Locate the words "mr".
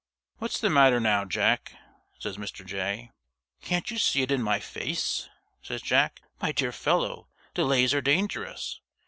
2.35-2.65